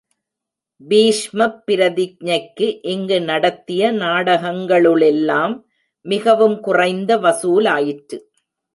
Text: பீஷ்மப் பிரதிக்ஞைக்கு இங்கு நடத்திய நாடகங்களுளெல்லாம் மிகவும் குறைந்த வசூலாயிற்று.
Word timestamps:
பீஷ்மப் 0.81 1.59
பிரதிக்ஞைக்கு 1.67 2.79
இங்கு 2.85 3.21
நடத்திய 3.21 3.91
நாடகங்களுளெல்லாம் 3.91 5.55
மிகவும் 6.05 6.59
குறைந்த 6.59 7.17
வசூலாயிற்று. 7.17 8.19